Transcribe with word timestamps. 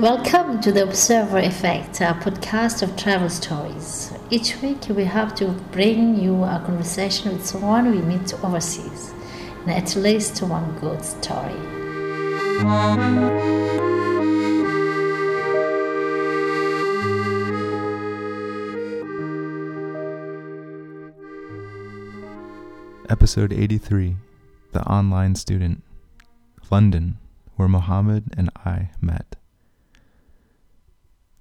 Welcome 0.00 0.62
to 0.62 0.72
the 0.72 0.84
Observer 0.84 1.36
Effect, 1.36 2.00
a 2.00 2.14
podcast 2.14 2.80
of 2.80 2.96
travel 2.96 3.28
stories. 3.28 4.10
Each 4.30 4.56
week 4.62 4.88
we 4.88 5.04
have 5.04 5.34
to 5.34 5.48
bring 5.72 6.18
you 6.18 6.42
a 6.42 6.62
conversation 6.64 7.30
with 7.30 7.44
someone 7.44 7.90
we 7.90 8.00
meet 8.00 8.32
overseas, 8.42 9.12
and 9.60 9.70
at 9.70 9.94
least 9.96 10.40
one 10.40 10.74
good 10.78 11.04
story. 11.04 11.52
Episode 23.10 23.52
83 23.52 24.16
The 24.72 24.82
Online 24.84 25.34
Student, 25.34 25.82
London, 26.70 27.18
where 27.56 27.68
Mohammad 27.68 28.32
and 28.34 28.48
I 28.64 28.92
met. 29.02 29.36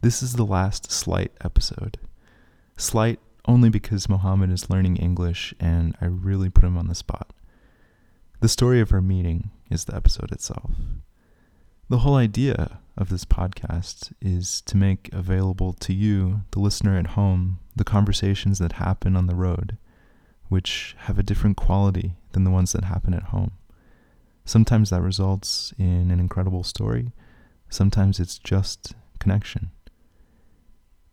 This 0.01 0.23
is 0.23 0.33
the 0.33 0.45
last 0.45 0.89
slight 0.93 1.33
episode. 1.43 1.99
Slight 2.77 3.19
only 3.45 3.69
because 3.69 4.07
Mohammad 4.07 4.49
is 4.49 4.69
learning 4.69 4.95
English 4.95 5.53
and 5.59 5.93
I 5.99 6.05
really 6.05 6.49
put 6.49 6.63
him 6.63 6.77
on 6.77 6.87
the 6.87 6.95
spot. 6.95 7.33
The 8.39 8.47
story 8.47 8.79
of 8.79 8.93
our 8.93 9.01
meeting 9.01 9.51
is 9.69 9.83
the 9.83 9.95
episode 9.97 10.31
itself. 10.31 10.71
The 11.89 11.97
whole 11.97 12.15
idea 12.15 12.79
of 12.95 13.09
this 13.09 13.25
podcast 13.25 14.13
is 14.21 14.61
to 14.61 14.77
make 14.77 15.09
available 15.11 15.73
to 15.73 15.93
you, 15.93 16.43
the 16.51 16.61
listener 16.61 16.97
at 16.97 17.07
home, 17.07 17.59
the 17.75 17.83
conversations 17.83 18.59
that 18.59 18.73
happen 18.73 19.17
on 19.17 19.27
the 19.27 19.35
road 19.35 19.77
which 20.47 20.95
have 20.99 21.19
a 21.19 21.23
different 21.23 21.57
quality 21.57 22.13
than 22.31 22.45
the 22.45 22.51
ones 22.51 22.71
that 22.71 22.85
happen 22.85 23.13
at 23.13 23.23
home. 23.23 23.51
Sometimes 24.45 24.91
that 24.91 25.01
results 25.01 25.73
in 25.77 26.09
an 26.09 26.21
incredible 26.21 26.63
story, 26.63 27.11
sometimes 27.69 28.17
it's 28.17 28.39
just 28.39 28.95
connection. 29.19 29.71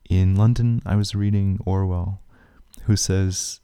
In 0.08 0.36
London, 0.36 0.82
I 0.86 0.94
was 0.94 1.16
reading 1.16 1.58
Orwell, 1.64 2.20
who 2.84 2.96
says, 2.96 3.60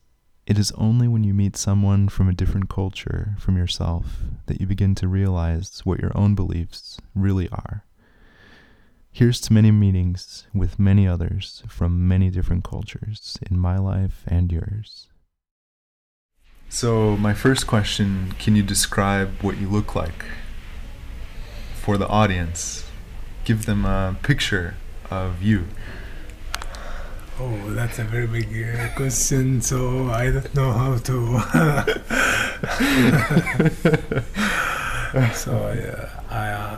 It 0.46 0.58
is 0.58 0.72
only 0.72 1.06
when 1.06 1.22
you 1.22 1.32
meet 1.32 1.56
someone 1.56 2.08
from 2.08 2.28
a 2.28 2.34
different 2.34 2.68
culture 2.68 3.36
from 3.38 3.56
yourself 3.56 4.22
that 4.46 4.60
you 4.60 4.66
begin 4.66 4.96
to 4.96 5.06
realize 5.06 5.82
what 5.84 6.00
your 6.00 6.10
own 6.16 6.34
beliefs 6.34 6.98
really 7.14 7.48
are. 7.50 7.84
Here's 9.12 9.40
to 9.42 9.52
many 9.52 9.70
meetings 9.70 10.48
with 10.52 10.80
many 10.80 11.06
others 11.06 11.62
from 11.68 12.08
many 12.08 12.28
different 12.28 12.64
cultures 12.64 13.38
in 13.48 13.58
my 13.58 13.78
life 13.78 14.24
and 14.26 14.50
yours. 14.50 15.08
So, 16.68 17.16
my 17.18 17.34
first 17.34 17.66
question 17.66 18.34
can 18.38 18.56
you 18.56 18.62
describe 18.62 19.42
what 19.42 19.58
you 19.58 19.68
look 19.68 19.94
like 19.94 20.24
for 21.74 21.96
the 21.96 22.08
audience? 22.08 22.84
Give 23.44 23.66
them 23.66 23.84
a 23.84 24.16
picture 24.22 24.74
of 25.10 25.42
you. 25.42 25.66
Oh, 27.40 27.70
that's 27.70 27.98
a 27.98 28.04
very 28.04 28.26
big 28.26 28.52
uh, 28.52 28.94
question, 28.94 29.62
so 29.62 30.10
I 30.10 30.30
don't 30.30 30.54
know 30.54 30.70
how 30.72 30.98
to. 30.98 31.40
so, 35.34 35.56
uh, 35.56 36.10
I, 36.30 36.50
uh, 36.50 36.76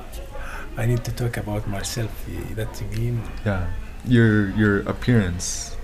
I 0.77 0.87
need 0.87 1.05
to 1.05 1.13
talk 1.13 1.37
about 1.39 1.69
myself. 1.69 2.11
That 2.55 2.81
you 2.81 2.87
mean? 2.99 3.23
Yeah. 3.45 3.67
Your 4.07 4.51
your 4.51 4.81
appearance. 4.89 5.77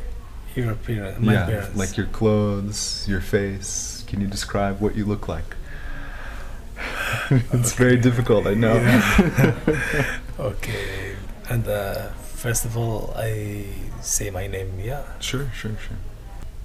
Your 0.54 0.72
appearance, 0.72 1.18
my 1.18 1.32
yeah. 1.32 1.44
appearance. 1.44 1.76
Like 1.76 1.96
your 1.96 2.06
clothes, 2.06 3.06
your 3.08 3.20
face. 3.20 4.04
Can 4.06 4.20
you 4.20 4.26
describe 4.26 4.80
what 4.80 4.94
you 4.94 5.04
look 5.04 5.28
like? 5.28 5.56
it's 7.30 7.74
very 7.74 7.96
difficult, 7.96 8.46
I 8.46 8.54
know. 8.54 8.74
Yeah. 8.74 10.20
okay, 10.38 11.16
and 11.48 11.66
uh, 11.66 12.08
first 12.40 12.64
of 12.64 12.74
all, 12.74 13.12
I 13.16 13.66
say 14.00 14.30
my 14.30 14.46
name. 14.46 14.80
Yeah. 14.80 15.02
sure, 15.20 15.50
sure, 15.54 15.76
sure. 15.76 16.00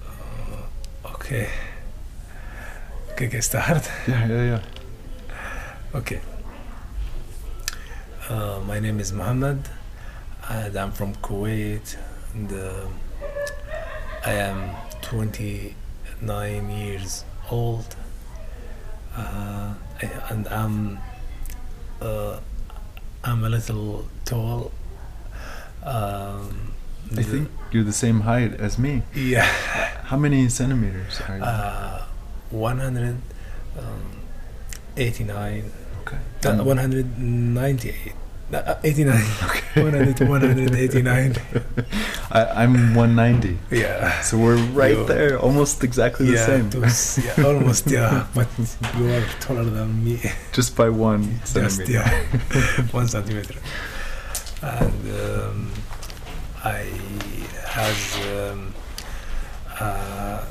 Uh, 0.07 1.13
okay. 1.15 1.49
Okay, 3.11 3.27
get 3.27 3.43
started. 3.43 3.83
Yeah, 4.07 4.27
yeah, 4.27 4.43
yeah. 4.51 4.61
Okay. 5.93 6.21
Uh, 8.29 8.61
my 8.65 8.79
name 8.79 9.01
is 9.01 9.11
Mohammad, 9.11 9.67
and 10.49 10.75
I'm 10.77 10.91
from 10.93 11.13
Kuwait, 11.15 11.97
and 12.33 12.51
uh, 12.53 12.87
I 14.25 14.31
am 14.31 14.71
29 15.01 16.69
years 16.69 17.25
old, 17.51 17.95
uh, 19.15 19.73
and 20.29 20.47
I'm 20.47 20.99
uh, 22.01 22.39
I'm 23.25 23.43
a 23.43 23.49
little 23.49 24.05
tall. 24.23 24.71
Um, 25.85 26.73
I 27.15 27.21
think 27.23 27.49
you're 27.71 27.83
the 27.83 27.93
same 27.93 28.21
height 28.21 28.53
as 28.59 28.77
me. 28.79 29.03
yeah, 29.13 29.45
How 30.05 30.17
many 30.17 30.49
centimeters 30.49 31.21
are 31.29 31.37
you? 31.37 31.43
uh, 31.43 32.03
189 34.95 35.71
okay. 36.01 36.17
Uh, 36.45 36.63
198. 36.63 38.13
Uh, 38.53 38.75
89. 38.83 39.23
Okay. 39.43 39.61
100, 39.83 40.19
189. 40.29 41.35
I, 42.31 42.45
I'm 42.63 42.95
190. 42.95 43.57
Yeah. 43.71 44.21
So 44.21 44.37
we're 44.37 44.55
right 44.71 44.95
You- 44.95 45.05
there, 45.05 45.37
almost 45.39 45.83
exactly 45.83 46.27
the 46.31 46.37
same. 46.37 46.69
yeah, 46.71 47.43
almost, 47.45 47.87
yeah. 47.91 48.25
But 48.35 48.47
you 48.97 49.11
are 49.11 49.25
taller 49.41 49.65
than 49.65 50.03
me. 50.05 50.21
Just 50.53 50.77
by 50.77 50.89
one 50.89 51.39
Just, 51.41 51.53
centimeter. 51.77 51.91
yeah. 51.91 52.81
one 52.91 53.07
centimeter. 53.09 53.55
And 54.61 55.03
um, 55.21 55.71
I 56.63 56.89
has 57.67 58.17
um, 58.31 58.73
uh, 59.79 60.45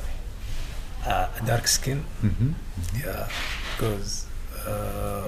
uh, 1.05 1.27
dark 1.45 1.67
skin. 1.67 2.03
hmm 2.21 2.51
Yeah, 3.03 3.27
because 3.73 4.25
uh, 4.67 5.27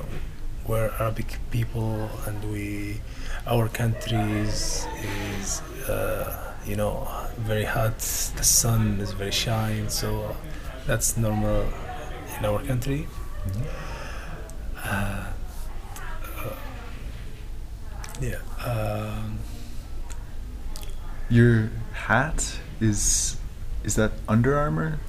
we're 0.68 0.92
Arabic 1.00 1.40
people 1.52 2.10
and 2.26 2.52
we, 2.52 3.02
our 3.48 3.68
countries 3.68 4.88
is, 5.40 5.62
uh, 5.90 6.54
you 6.66 6.76
know, 6.76 7.08
very 7.40 7.66
hot. 7.66 7.98
The 8.38 8.44
sun 8.44 9.00
is 9.02 9.12
very 9.14 9.32
shine, 9.32 9.90
so 9.90 10.36
that's 10.86 11.18
normal 11.18 11.66
in 12.38 12.46
our 12.46 12.60
country. 12.64 13.08
Uh, 14.78 14.90
uh, 14.90 15.26
yeah. 18.22 18.40
Um, 18.66 19.40
Your 21.30 21.70
hat 21.94 22.60
is 22.80 23.38
is 23.84 23.96
that 23.96 24.12
Under 24.28 24.58
Armour? 24.58 25.00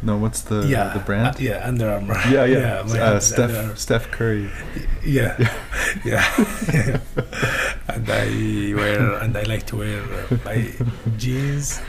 No, 0.00 0.16
what's 0.16 0.42
the 0.42 0.64
yeah. 0.66 0.92
the 0.94 1.00
brand? 1.00 1.36
uh, 1.36 1.38
yeah, 1.40 1.66
Under 1.66 1.90
Armour. 1.90 2.14
yeah, 2.30 2.44
yeah. 2.44 2.82
my 2.86 3.00
uh, 3.00 3.20
Steph 3.20 3.78
Steph 3.78 4.10
Curry. 4.10 4.50
Yeah, 5.04 5.34
yeah. 6.04 6.24
and 7.88 8.08
I 8.08 8.74
wear 8.76 9.14
and 9.18 9.36
I 9.36 9.42
like 9.42 9.66
to 9.66 9.76
wear 9.76 10.02
uh, 10.02 10.36
my 10.44 10.70
jeans 11.16 11.80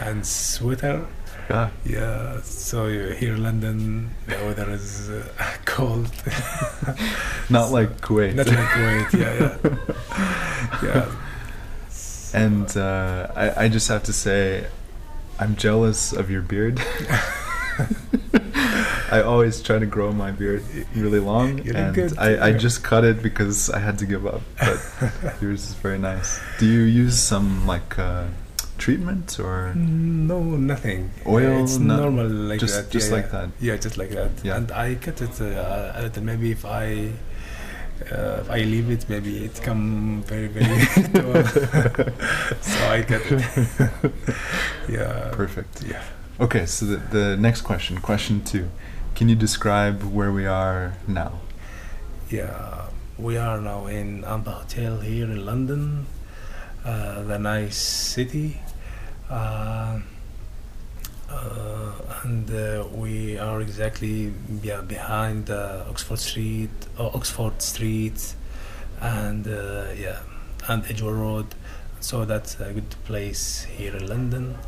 and 0.00 0.24
sweater. 0.24 1.06
Yeah. 1.50 1.70
Yeah. 1.84 2.40
So 2.42 2.86
here 2.86 3.34
in 3.34 3.42
London, 3.42 4.10
the 4.28 4.36
weather 4.46 4.70
is 4.70 5.10
uh, 5.10 5.26
cold. 5.72 6.10
Not 7.50 7.68
So- 7.68 7.72
like 7.74 8.00
Kuwait. 8.00 8.34
Not 8.34 8.46
like 8.46 8.68
Kuwait. 8.76 9.12
Yeah, 9.22 9.58
yeah. 9.64 9.76
yeah. 10.88 11.06
and 12.34 12.76
uh, 12.76 13.32
I, 13.34 13.64
I 13.64 13.68
just 13.68 13.88
have 13.88 14.02
to 14.04 14.12
say, 14.12 14.66
I'm 15.38 15.56
jealous 15.56 16.12
of 16.12 16.30
your 16.30 16.42
beard. 16.42 16.80
I 19.10 19.20
always 19.22 19.60
try 19.62 19.78
to 19.78 19.86
grow 19.86 20.12
my 20.12 20.30
beard 20.30 20.62
really 20.94 21.20
long, 21.20 21.60
and 21.68 21.94
good. 21.94 22.16
I, 22.18 22.48
I 22.48 22.52
just 22.52 22.82
cut 22.82 23.04
it 23.04 23.22
because 23.22 23.68
I 23.68 23.78
had 23.78 23.98
to 23.98 24.06
give 24.06 24.26
up. 24.26 24.40
But 24.58 24.78
yours 25.42 25.64
is 25.68 25.74
very 25.74 25.98
nice. 25.98 26.40
Do 26.58 26.66
you 26.66 26.80
use 26.82 27.18
some 27.18 27.66
like 27.66 27.98
uh, 27.98 28.24
treatment 28.82 29.38
or 29.38 29.72
No, 29.76 30.40
nothing. 30.72 31.10
Oil, 31.26 31.62
It's 31.64 31.78
no- 31.78 31.96
normal 32.02 32.26
like 32.28 32.60
just 32.60 32.74
that. 32.76 32.90
just 32.90 33.08
yeah, 33.10 33.16
like 33.16 33.26
yeah. 33.32 33.38
that? 33.40 33.48
Yeah, 33.60 33.76
just 33.76 33.96
like 33.96 34.10
that. 34.10 34.30
Yeah. 34.42 34.56
And 34.56 34.72
I 34.72 34.96
cut 34.96 35.20
it 35.22 35.40
uh, 35.40 35.92
a 35.98 36.02
little. 36.02 36.22
Maybe 36.24 36.50
if 36.50 36.64
I 36.64 37.12
uh, 38.10 38.40
if 38.42 38.50
I 38.50 38.58
leave 38.72 38.90
it, 38.90 39.08
maybe 39.08 39.44
it 39.44 39.62
come 39.62 40.22
very 40.26 40.48
very 40.48 40.86
tall. 41.14 41.44
so 42.60 42.78
I 42.96 43.02
cut 43.06 43.22
it. 43.30 43.42
yeah. 44.88 45.30
Perfect. 45.32 45.84
Yeah. 45.86 46.02
Okay, 46.40 46.66
so 46.66 46.86
the, 46.86 46.96
the 47.18 47.36
next 47.36 47.60
question, 47.62 47.98
question 48.00 48.42
two, 48.44 48.68
can 49.14 49.28
you 49.28 49.36
describe 49.36 50.02
where 50.02 50.32
we 50.32 50.44
are 50.46 50.94
now? 51.06 51.32
Yeah. 52.30 52.88
We 53.18 53.36
are 53.36 53.60
now 53.60 53.86
in 53.86 54.24
Amba 54.24 54.50
Hotel 54.50 54.98
here 55.00 55.26
in 55.26 55.46
London, 55.46 56.06
uh, 56.84 57.22
the 57.22 57.38
nice 57.38 57.76
city. 57.76 58.60
Uh, 59.32 59.98
uh, 61.30 61.92
and 62.24 62.50
uh, 62.50 62.84
we 62.92 63.38
are 63.38 63.62
exactly 63.62 64.30
yeah, 64.62 64.82
behind 64.82 65.48
uh, 65.48 65.84
Oxford 65.88 66.18
Street, 66.18 66.70
uh, 66.98 67.06
Oxford 67.06 67.62
Street, 67.62 68.34
and 69.00 69.48
uh, 69.48 69.86
yeah, 69.96 70.20
and 70.68 70.84
Edgware 70.84 71.14
Road. 71.14 71.46
So 72.00 72.26
that's 72.26 72.60
a 72.60 72.72
good 72.74 72.90
place 73.06 73.64
here 73.64 73.96
in 73.96 74.06
London. 74.06 74.58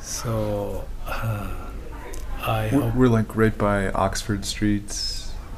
So 0.00 0.86
uh, 1.06 1.50
I 2.40 2.70
We're, 2.72 2.80
hope 2.80 2.94
we're 2.94 3.08
like 3.08 3.36
right 3.36 3.56
by 3.58 3.90
Oxford 3.90 4.46
Street 4.46 4.96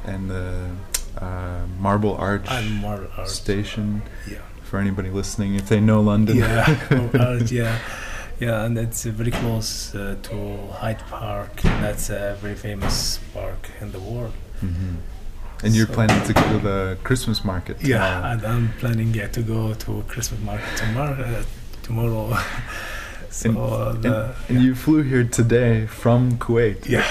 and 0.03 0.29
the 0.29 0.69
uh, 1.17 1.61
Marble 1.79 2.15
Arch 2.15 2.49
I'm 2.49 2.73
more 2.73 3.07
station. 3.25 4.01
Yeah. 4.29 4.39
For 4.71 4.79
anybody 4.79 5.09
listening, 5.09 5.55
if 5.55 5.67
they 5.67 5.81
know 5.81 5.99
London. 5.99 6.37
Yeah, 6.37 6.79
more 6.91 7.21
art, 7.27 7.51
yeah, 7.51 7.77
yeah, 8.39 8.63
and 8.63 8.77
it's 8.77 9.05
uh, 9.05 9.09
very 9.09 9.31
close 9.31 9.93
uh, 9.93 10.15
to 10.23 10.57
Hyde 10.79 10.99
Park. 11.09 11.65
And 11.65 11.83
that's 11.83 12.09
a 12.09 12.37
very 12.41 12.55
famous 12.55 13.19
park 13.33 13.69
in 13.81 13.91
the 13.91 13.99
world. 13.99 14.31
hmm 14.61 14.95
And 15.61 15.75
you're 15.75 15.87
So- 15.87 15.93
planning 15.95 16.23
to 16.25 16.31
go 16.33 16.41
to 16.53 16.59
the 16.59 16.97
Christmas 17.03 17.43
market. 17.43 17.81
Yeah, 17.83 18.31
and 18.31 18.45
I'm 18.45 18.69
planning 18.79 19.13
yeah 19.13 19.27
to 19.27 19.41
go 19.41 19.73
to 19.73 20.03
Christmas 20.07 20.39
market 20.39 20.77
tomorrow. 20.77 21.21
Uh, 21.21 21.43
tomorrow. 21.83 22.37
so 23.29 23.49
And- 23.49 23.57
uh, 23.57 23.89
and, 23.89 24.03
the, 24.03 24.35
and 24.47 24.61
you 24.63 24.73
flew 24.73 25.01
here 25.03 25.25
today 25.25 25.85
from 25.85 26.37
Kuwait. 26.37 26.87
yeah, 26.87 27.03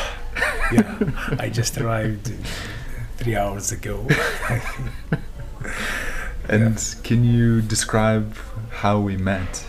yeah. 0.73 1.37
I 1.39 1.51
just 1.51 1.77
arrived 1.79 2.33
three 3.19 3.37
hours 3.37 3.71
ago. 3.71 4.07
And 6.51 6.77
can 7.05 7.23
you 7.23 7.63
describe 7.63 8.35
how 8.71 8.99
we 8.99 9.17
met? 9.17 9.65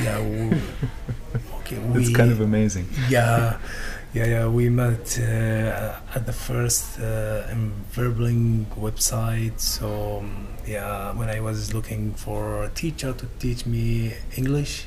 yeah. 0.00 0.18
okay. 1.58 1.78
We, 1.78 2.00
It's 2.00 2.16
kind 2.16 2.30
of 2.30 2.40
amazing. 2.40 2.88
Yeah, 3.08 3.58
yeah, 4.14 4.26
yeah. 4.26 4.46
We 4.46 4.68
met 4.68 5.18
uh, 5.18 6.14
at 6.14 6.24
the 6.24 6.32
first 6.32 7.00
uh, 7.00 7.48
Verbling 7.92 8.66
website. 8.76 9.58
So 9.58 10.18
um, 10.20 10.46
yeah, 10.66 11.12
when 11.14 11.28
I 11.28 11.40
was 11.40 11.74
looking 11.74 12.14
for 12.14 12.62
a 12.62 12.68
teacher 12.68 13.12
to 13.12 13.26
teach 13.40 13.66
me 13.66 14.14
English, 14.36 14.86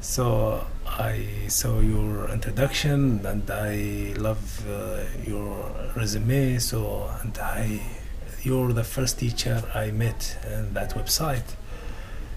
so 0.00 0.66
I 0.86 1.26
saw 1.48 1.80
your 1.80 2.28
introduction 2.30 3.26
and 3.26 3.50
I 3.50 4.14
love 4.16 4.64
uh, 4.68 5.02
your 5.26 5.70
resume. 5.96 6.58
So 6.58 7.10
and 7.22 7.36
I, 7.38 7.80
you're 8.42 8.72
the 8.72 8.84
first 8.84 9.18
teacher 9.18 9.62
I 9.74 9.90
met 9.90 10.36
in 10.46 10.72
that 10.74 10.94
website. 10.94 11.44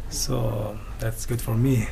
So 0.10 0.78
that's 1.00 1.26
good 1.26 1.42
for 1.42 1.56
me. 1.56 1.88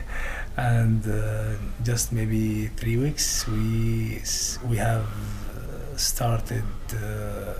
And 0.57 1.01
uh, 1.07 1.55
just 1.83 2.11
maybe 2.11 2.67
three 2.67 2.97
weeks 2.97 3.47
we 3.47 4.21
we 4.69 4.77
have 4.77 5.05
uh, 5.05 5.97
started 5.97 6.63
uh, 6.93 7.53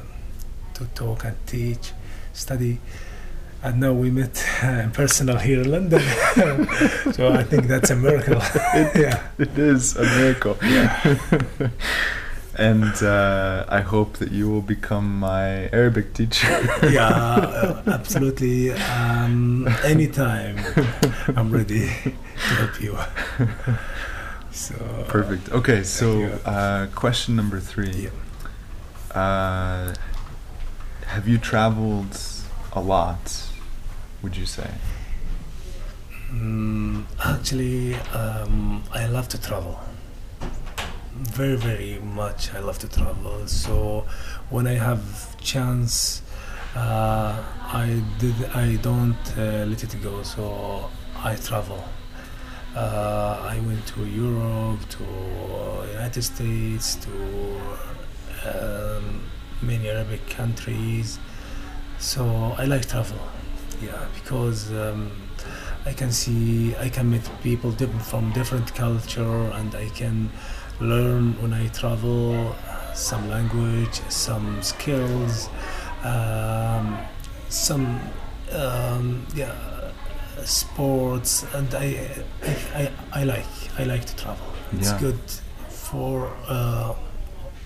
to 0.74 0.86
talk 0.94 1.25
and 1.25 1.36
teach 1.48 1.92
study. 2.33 2.80
And 3.63 3.80
now 3.80 3.94
we 3.94 4.09
met 4.09 4.44
in 4.63 4.92
personal 4.92 5.38
here 5.38 5.62
in 5.62 5.71
London. 5.71 6.01
So 7.13 7.31
I 7.31 7.44
think 7.44 7.68
that's 7.68 7.89
a 7.92 7.95
miracle. 7.95 8.42
Yeah. 8.95 9.19
It 9.38 9.57
is 9.57 9.95
a 9.98 10.03
miracle. 10.03 10.57
yeah 10.62 11.18
And 12.57 13.01
uh, 13.01 13.65
I 13.69 13.81
hope 13.81 14.18
that 14.18 14.31
you 14.31 14.50
will 14.50 14.62
become 14.62 15.19
my 15.19 15.69
Arabic 15.71 16.13
teacher. 16.13 16.48
yeah 16.83 17.07
uh, 17.07 17.83
absolutely 17.88 18.71
um, 18.71 19.68
anytime 19.83 20.57
I'm 21.36 21.50
ready 21.51 21.88
to 21.88 22.53
help 22.56 22.81
you 22.81 22.98
so 24.51 24.75
Perfect. 25.07 25.51
Okay, 25.51 25.83
so 25.83 26.25
uh, 26.45 26.88
question 26.94 27.36
number 27.36 27.59
three. 27.59 28.09
Yeah. 28.09 29.18
Uh, 29.18 29.94
have 31.07 31.27
you 31.27 31.38
traveled 31.38 32.19
a 32.74 32.81
lot? 32.81 33.50
Would 34.21 34.36
you 34.38 34.45
say? 34.45 34.71
Mm, 36.31 37.06
actually, 37.24 37.95
um, 38.13 38.83
I 38.94 39.07
love 39.07 39.27
to 39.30 39.42
travel. 39.42 39.80
Very, 41.22 41.56
very 41.56 42.00
much. 42.00 42.52
I 42.54 42.60
love 42.60 42.80
to 42.80 42.88
travel. 42.90 43.48
So 43.48 44.06
when 44.50 44.66
I 44.66 44.74
have 44.74 45.40
chance, 45.40 46.24
uh, 46.76 47.44
I 47.62 48.04
did. 48.18 48.34
I 48.56 48.78
don't 48.78 49.16
uh, 49.38 49.66
let 49.68 49.84
it 49.84 49.96
go. 50.02 50.24
So 50.24 50.90
I 51.18 51.36
travel. 51.36 51.84
Uh, 52.76 53.40
I 53.44 53.60
went 53.60 53.86
to 53.88 54.06
Europe, 54.06 54.80
to 54.90 55.04
United 55.94 56.24
States, 56.24 56.96
to 57.06 57.12
um, 58.52 59.22
many 59.62 59.90
Arabic 59.90 60.28
countries. 60.28 61.20
So 62.00 62.56
I 62.58 62.66
like 62.66 62.88
travel. 62.88 63.20
Yeah, 63.82 64.08
because. 64.16 64.72
Um, 64.72 65.12
I 65.84 65.94
can 65.94 66.12
see, 66.12 66.76
I 66.76 66.90
can 66.90 67.10
meet 67.10 67.28
people 67.42 67.72
from 67.72 68.32
different 68.34 68.76
culture, 68.76 69.50
and 69.58 69.74
I 69.74 69.90
can 69.90 70.30
learn 70.81 71.33
when 71.42 71.54
I 71.54 71.68
travel 71.69 72.56
some 72.94 73.30
language, 73.30 74.01
some 74.10 74.62
skills, 74.62 75.50
um, 76.04 76.98
some 77.50 78.00
um, 78.51 79.25
yeah 79.36 79.54
sports, 80.44 81.45
and 81.54 81.74
I, 81.75 82.07
I 82.75 82.92
I 83.13 83.24
like 83.24 83.45
I 83.80 83.83
like 83.83 84.06
to 84.06 84.16
travel. 84.16 84.45
It's 84.74 84.92
Yeah. 84.92 85.00
good 85.00 85.19
for 85.69 86.31
uh, 86.48 86.94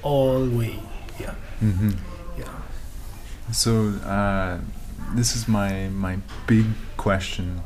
all 0.04 0.46
way. 0.50 0.80
Yeah, 1.20 1.36
Mm-hmm. 1.64 1.92
yeah. 2.38 2.52
So 3.52 3.90
uh, 4.06 4.60
this 5.16 5.36
is 5.36 5.48
my 5.48 5.88
my 5.90 6.18
big 6.48 6.66
question: 6.98 7.62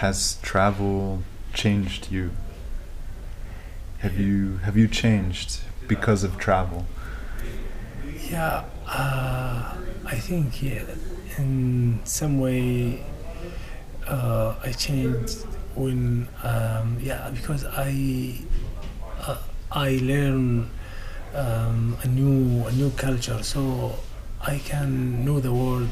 Has 0.00 0.38
travel 0.42 1.22
changed 1.52 2.10
you? 2.12 2.30
Have 4.04 4.20
you 4.20 4.58
have 4.58 4.76
you 4.76 4.86
changed 4.86 5.60
because 5.88 6.24
of 6.24 6.36
travel? 6.36 6.84
Yeah, 8.30 8.64
uh, 8.86 9.74
I 10.04 10.16
think 10.16 10.62
yeah, 10.62 10.82
in 11.38 12.00
some 12.04 12.38
way 12.38 13.02
uh, 14.06 14.56
I 14.62 14.72
changed 14.72 15.46
when 15.74 16.28
um, 16.42 16.98
yeah 17.00 17.30
because 17.30 17.64
I 17.64 18.44
uh, 19.20 19.38
I 19.72 19.98
learn 20.02 20.68
um, 21.34 21.96
a 22.02 22.06
new 22.06 22.66
a 22.66 22.72
new 22.72 22.90
culture 22.90 23.42
so 23.42 23.94
I 24.42 24.58
can 24.58 25.24
know 25.24 25.40
the 25.40 25.54
world 25.54 25.88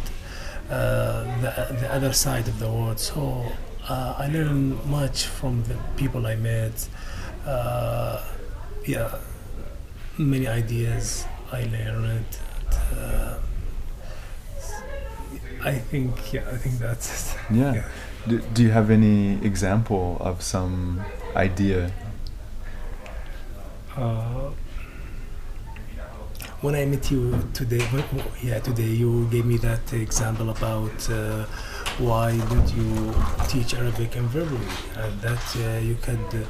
uh, 0.69 1.25
the 1.41 1.77
the 1.81 1.89
other 1.91 2.13
side 2.13 2.47
of 2.47 2.59
the 2.59 2.69
world 2.69 3.01
so 3.01 3.47
uh, 3.89 4.17
I 4.19 4.29
learn 4.29 4.79
much 4.91 5.25
from 5.25 5.65
the 5.65 5.77
people 5.97 6.27
I 6.27 6.37
met 6.37 6.87
uh, 7.47 8.23
yeah 8.87 9.15
many 10.19 10.47
ideas 10.47 11.27
I 11.51 11.65
learned. 11.65 12.25
Uh, 12.97 13.39
I 15.65 15.75
think, 15.75 16.33
yeah, 16.33 16.43
I 16.51 16.57
think 16.57 16.79
that's 16.79 17.35
it. 17.35 17.39
Yeah. 17.51 17.75
Yeah. 17.75 17.85
Do, 18.27 18.41
do 18.41 18.63
you 18.63 18.71
have 18.71 18.91
any 18.91 19.45
example 19.45 20.17
of 20.21 20.43
some 20.43 21.05
idea? 21.37 21.93
Uh, 23.97 24.51
when 26.61 26.75
I 26.75 26.85
met 26.85 27.11
you 27.11 27.49
today, 27.53 27.87
yeah, 28.43 28.61
today 28.61 28.89
you 28.89 29.29
gave 29.31 29.45
me 29.45 29.57
that 29.59 29.93
example 29.93 30.51
about 30.51 31.11
uh, 31.11 31.47
why 31.99 32.39
don't 32.49 32.71
you 32.75 33.15
teach 33.49 33.75
Arabic 33.75 34.17
and 34.17 34.29
Verbling, 34.31 34.69
and 34.97 35.21
that 35.21 35.45
uh, 35.57 35.79
you 35.81 35.97
could 35.97 36.47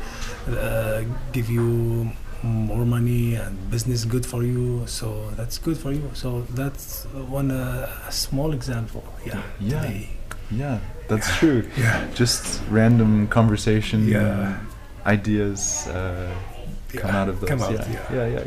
uh, 0.58 1.02
give 1.32 1.48
you 1.50 2.10
more 2.42 2.84
money 2.84 3.34
and 3.36 3.70
business 3.70 4.04
good 4.04 4.26
for 4.26 4.42
you. 4.42 4.82
So 4.86 5.30
that's 5.36 5.58
good 5.58 5.76
for 5.78 5.92
you. 5.92 6.10
So 6.14 6.42
that's 6.50 7.04
one 7.28 7.50
uh, 7.50 8.10
small 8.10 8.52
example. 8.52 9.04
Yeah. 9.24 9.42
Yeah. 9.60 9.80
Today. 9.82 10.08
Yeah, 10.50 10.80
that's 11.08 11.34
true. 11.38 11.64
Yeah. 11.78 12.06
Just 12.14 12.60
random 12.68 13.26
conversation, 13.28 14.06
Yeah. 14.06 14.58
ideas 15.06 15.86
uh, 15.88 16.30
come 16.92 17.10
Yeah, 17.10 17.20
out 17.22 17.28
of 17.28 17.40
those. 17.40 17.50
out, 17.62 17.72
yeah, 17.72 17.88
yeah. 17.88 18.26
yeah, 18.26 18.26
yeah. 18.26 18.44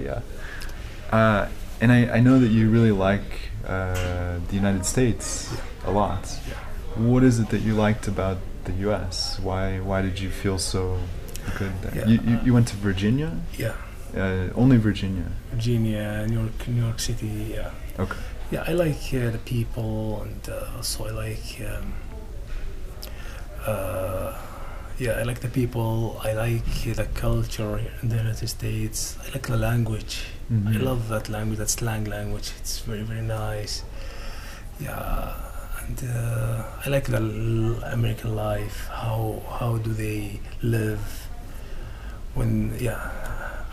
yeah. 1.11 1.17
Uh, 1.17 1.47
and 1.81 1.91
I, 1.91 2.17
I 2.17 2.19
know 2.19 2.37
that 2.39 2.49
you 2.49 2.69
really 2.69 2.91
like 2.91 3.49
uh, 3.67 4.39
the 4.49 4.55
United 4.55 4.85
States 4.85 5.51
a 5.85 5.91
lot. 5.91 6.29
Yeah. 6.47 6.53
What 6.95 7.23
is 7.23 7.39
it 7.39 7.49
that 7.49 7.61
you 7.61 7.73
liked 7.73 8.07
about 8.07 8.37
the 8.63 8.71
U.S.? 8.87 9.39
Why 9.39 9.79
why 9.79 10.01
did 10.01 10.19
you 10.19 10.29
feel 10.29 10.57
so 10.57 10.97
good 11.57 11.71
there? 11.81 11.95
Yeah. 11.95 12.05
You, 12.07 12.19
you, 12.25 12.39
you 12.45 12.53
went 12.53 12.67
to 12.69 12.75
Virginia? 12.77 13.31
Yeah. 13.57 13.73
Uh, 14.15 14.49
only 14.55 14.77
Virginia. 14.77 15.25
Virginia, 15.51 16.25
New 16.27 16.39
York, 16.41 16.67
New 16.67 16.81
York 16.83 16.99
City. 16.99 17.51
Yeah. 17.53 17.71
Okay. 17.99 18.17
Yeah, 18.51 18.63
I 18.67 18.73
like 18.73 19.01
uh, 19.13 19.31
the 19.31 19.39
people, 19.43 20.21
and 20.21 20.47
uh, 20.49 20.77
also 20.77 21.05
I 21.07 21.11
like. 21.11 21.61
Um, 21.67 21.93
uh, 23.65 24.37
yeah, 24.97 25.13
I 25.19 25.23
like 25.23 25.41
the 25.41 25.49
people. 25.49 26.21
I 26.23 26.31
like 26.33 26.65
the 26.95 27.07
culture 27.15 27.81
in 28.01 28.09
the 28.09 28.15
United 28.17 28.47
States. 28.47 29.17
I 29.27 29.31
like 29.33 29.47
the 29.47 29.57
language. 29.57 30.23
I 30.49 30.53
Mhm. 30.53 30.81
love 30.83 31.09
that 31.09 31.27
language, 31.27 31.57
that 31.59 31.69
slang 31.69 32.05
language. 32.05 32.51
It's 32.59 32.79
very, 32.79 33.01
very 33.03 33.21
nice. 33.23 33.83
Yeah, 34.79 35.33
and 35.87 36.09
uh, 36.09 36.63
I 36.85 36.89
like 36.89 37.05
the 37.05 37.17
American 37.93 38.35
life. 38.35 38.87
How 38.91 39.41
how 39.59 39.77
do 39.77 39.93
they 39.93 40.39
live? 40.61 41.27
When 42.33 42.75
yeah, 42.79 42.99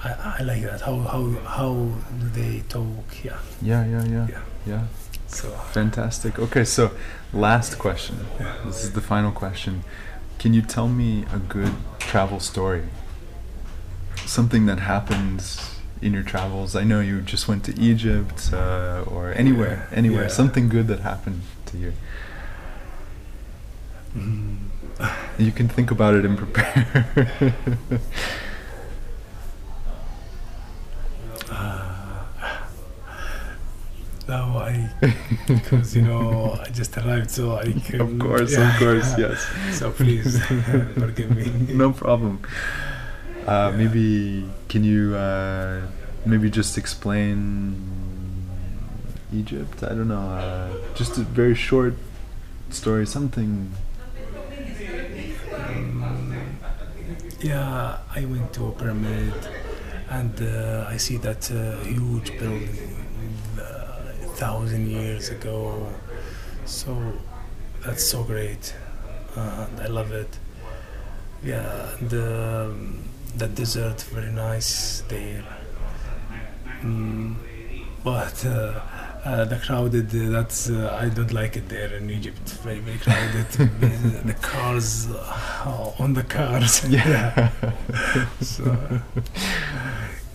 I, 0.05 0.37
I 0.41 0.43
like 0.43 0.63
that. 0.63 0.81
How 0.83 0.99
how 1.01 1.23
how 1.47 1.73
do 2.21 2.29
they 2.41 2.61
talk? 2.69 3.25
Yeah. 3.25 3.39
Yeah, 3.61 3.85
yeah, 3.87 4.05
yeah, 4.05 4.27
Yeah. 4.29 4.41
yeah. 4.67 4.83
So 5.27 5.49
Fantastic. 5.73 6.39
Okay, 6.39 6.65
so 6.65 6.91
last 7.33 7.79
question. 7.79 8.17
This 8.67 8.85
is 8.85 8.93
the 8.93 9.01
final 9.01 9.33
question. 9.33 9.83
Can 10.39 10.53
you 10.55 10.63
tell 10.63 10.89
me 10.89 11.25
a 11.33 11.39
good 11.39 11.73
travel 11.99 12.41
story? 12.41 12.83
Something 14.27 14.67
that 14.67 14.79
happens 14.81 15.61
in 16.03 16.13
your 16.13 16.23
travels. 16.23 16.77
I 16.77 16.85
know 16.85 17.01
you 17.01 17.21
just 17.23 17.49
went 17.49 17.65
to 17.65 17.73
Egypt 17.81 18.51
uh, 18.53 19.05
or 19.07 19.33
anywhere, 19.33 19.89
Yeah, 19.91 19.97
anywhere. 19.99 20.23
yeah. 20.25 20.29
Something 20.29 20.69
good 20.69 20.87
that 20.89 21.01
happened 21.01 21.41
to 21.73 21.79
you. 21.79 21.93
mm, 24.17 24.57
You 25.39 25.53
can 25.53 25.69
think 25.69 25.91
about 25.91 26.15
it 26.15 26.25
and 26.25 26.37
prepare. 26.39 27.55
now 34.29 34.57
I 34.59 34.89
because 35.47 35.97
you 35.97 36.03
know 36.03 36.59
I 36.65 36.71
just 36.71 36.97
arrived, 36.97 37.31
so 37.31 37.57
I 37.57 37.73
can. 37.73 38.01
of 38.01 38.19
course, 38.19 38.53
yeah. 38.53 38.73
of 38.73 38.79
course, 38.79 39.15
yes. 39.19 39.47
So 39.79 39.91
please 39.91 40.39
forgive 40.99 41.31
me. 41.35 41.51
no 41.75 41.93
problem. 41.93 42.41
Uh, 43.47 43.71
Yeah. 43.73 43.77
Maybe 43.77 44.47
can 44.69 44.85
you 44.85 45.17
uh, 45.17 45.83
maybe 46.25 46.49
just 46.51 46.79
explain 46.79 47.75
Egypt? 49.33 49.83
I 49.83 49.89
don't 49.89 50.09
know. 50.09 50.29
Uh, 50.31 50.71
just 50.95 51.19
a 51.19 51.23
very 51.23 51.55
short 51.55 51.95
story, 52.71 53.07
something. 53.07 53.73
Yeah, 57.41 57.99
I 58.15 58.25
went 58.25 58.53
to 58.55 58.69
a 58.69 58.73
pyramid, 58.73 59.35
and 60.11 60.41
uh, 60.41 60.87
I 60.89 60.97
see 60.97 61.17
that 61.19 61.51
uh, 61.51 61.83
huge 61.85 62.39
building 62.39 62.69
uh, 63.59 64.03
thousand 64.37 64.89
years 64.89 65.31
ago. 65.31 65.89
So 66.65 66.97
that's 67.85 68.05
so 68.09 68.23
great, 68.23 68.75
uh, 69.37 69.67
I 69.81 69.87
love 69.89 70.13
it. 70.13 70.39
Yeah, 71.45 71.97
and 71.99 72.15
um, 72.15 72.99
the 73.37 73.49
desert 73.49 74.03
very 74.03 74.31
nice 74.31 75.03
there. 75.09 75.43
Mm, 76.83 77.35
but 78.05 78.45
uh, 79.25 79.29
uh, 79.29 79.45
the 79.45 79.57
crowded, 79.57 80.15
uh, 80.15 80.31
that's 80.31 80.69
uh, 80.69 80.99
I 81.01 81.09
don't 81.09 81.33
like 81.33 81.57
it 81.57 81.69
there 81.69 81.95
in 81.95 82.11
Egypt. 82.11 82.41
Very 82.63 82.81
very 82.81 82.99
crowded. 82.99 83.49
the 84.27 84.35
cars 84.41 85.09
uh, 85.11 85.93
on 85.99 86.15
the 86.15 86.25
cars. 86.25 86.85
Yeah. 86.89 87.51
So, 88.41 88.65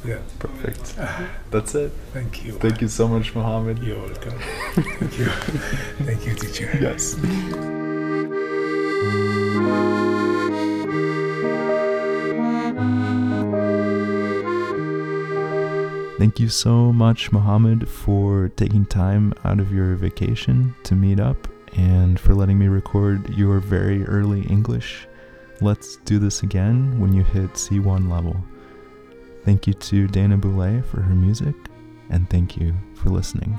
yeah. 0.06 0.20
Perfect. 0.39 0.96
That's 1.51 1.75
it. 1.75 1.91
Thank 2.13 2.46
you. 2.46 2.53
Thank 2.53 2.82
you 2.82 2.88
so 2.88 3.08
much, 3.08 3.36
Mohammad. 3.36 3.79
You're 3.79 4.00
welcome. 4.00 4.39
Thank 5.00 5.20
you. 5.20 5.25
Thank 6.06 6.25
you, 6.25 6.36
teacher. 6.36 6.77
Yes. 6.82 7.76
Thank 16.17 16.39
you 16.39 16.50
so 16.50 16.91
much, 16.91 17.31
Mohammad, 17.31 17.88
for 17.88 18.50
taking 18.55 18.88
time 18.88 19.36
out 19.45 19.59
of 19.59 19.71
your 19.71 19.95
vacation 19.95 20.74
to 20.83 20.95
meet 20.95 21.19
up 21.19 21.47
and 21.75 22.19
for 22.19 22.33
letting 22.33 22.57
me 22.57 22.67
record 22.67 23.29
your 23.36 23.59
very 23.59 24.03
early 24.05 24.41
English. 24.47 25.07
Let's 25.62 25.97
do 25.97 26.17
this 26.17 26.41
again 26.41 27.00
when 27.00 27.13
you 27.13 27.24
hit 27.24 27.53
C1 27.53 28.09
level. 28.09 28.36
Thank 29.45 29.67
you 29.67 29.74
to 29.74 30.07
Dana 30.07 30.39
Boulé 30.39 30.83
for 30.86 31.01
her 31.01 31.13
music, 31.13 31.55
and 32.09 32.27
thank 32.31 32.57
you 32.57 32.74
for 32.95 33.09
listening. 33.09 33.55